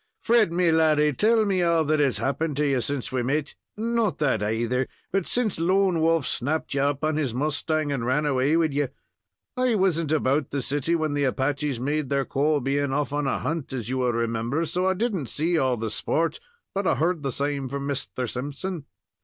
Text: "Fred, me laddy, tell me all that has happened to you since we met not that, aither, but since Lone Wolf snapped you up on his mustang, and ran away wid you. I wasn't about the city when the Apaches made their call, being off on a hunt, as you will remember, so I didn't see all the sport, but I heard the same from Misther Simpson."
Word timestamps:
"Fred, 0.23 0.51
me 0.51 0.71
laddy, 0.71 1.13
tell 1.13 1.45
me 1.45 1.61
all 1.61 1.85
that 1.85 1.99
has 1.99 2.17
happened 2.17 2.57
to 2.57 2.65
you 2.65 2.81
since 2.81 3.11
we 3.11 3.21
met 3.21 3.53
not 3.77 4.17
that, 4.17 4.41
aither, 4.41 4.87
but 5.11 5.27
since 5.27 5.59
Lone 5.59 5.99
Wolf 6.01 6.25
snapped 6.25 6.73
you 6.73 6.81
up 6.81 7.03
on 7.03 7.17
his 7.17 7.35
mustang, 7.35 7.91
and 7.91 8.03
ran 8.03 8.25
away 8.25 8.57
wid 8.57 8.73
you. 8.73 8.87
I 9.55 9.75
wasn't 9.75 10.11
about 10.11 10.49
the 10.49 10.63
city 10.63 10.95
when 10.95 11.13
the 11.13 11.25
Apaches 11.25 11.79
made 11.79 12.09
their 12.09 12.25
call, 12.25 12.61
being 12.61 12.91
off 12.91 13.13
on 13.13 13.27
a 13.27 13.37
hunt, 13.37 13.73
as 13.73 13.89
you 13.89 13.99
will 13.99 14.13
remember, 14.13 14.65
so 14.65 14.87
I 14.87 14.95
didn't 14.95 15.29
see 15.29 15.59
all 15.59 15.77
the 15.77 15.91
sport, 15.91 16.39
but 16.73 16.87
I 16.87 16.95
heard 16.95 17.21
the 17.21 17.31
same 17.31 17.69
from 17.69 17.85
Misther 17.85 18.25
Simpson." 18.25 18.85